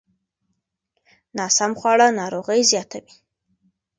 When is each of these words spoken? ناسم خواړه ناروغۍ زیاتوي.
ناسم 1.37 1.71
خواړه 1.79 2.07
ناروغۍ 2.19 2.61
زیاتوي. 2.71 3.13